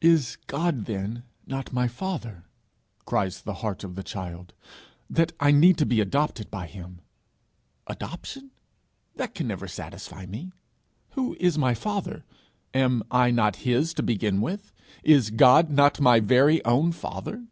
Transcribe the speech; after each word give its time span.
'Is 0.00 0.36
God 0.48 0.86
then 0.86 1.22
not 1.46 1.72
my 1.72 1.86
Father,' 1.86 2.42
cries 3.04 3.40
the 3.42 3.54
heart 3.62 3.84
of 3.84 3.94
the 3.94 4.02
child, 4.02 4.52
'that 5.08 5.30
I 5.38 5.52
need 5.52 5.78
to 5.78 5.86
be 5.86 6.00
adopted 6.00 6.50
by 6.50 6.66
him? 6.66 7.00
Adoption! 7.86 8.50
that 9.14 9.32
can 9.32 9.46
never 9.46 9.68
satisfy 9.68 10.26
me. 10.26 10.50
Who 11.10 11.36
is 11.38 11.56
my 11.56 11.74
father? 11.74 12.24
Am 12.74 13.04
I 13.12 13.30
not 13.30 13.62
his 13.62 13.94
to 13.94 14.02
begin 14.02 14.40
with? 14.40 14.72
Is 15.04 15.30
God 15.30 15.70
not 15.70 16.00
my 16.00 16.18
very 16.18 16.64
own 16.64 16.90
Father? 16.90 17.44